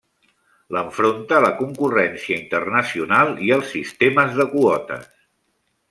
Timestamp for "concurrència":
1.59-2.39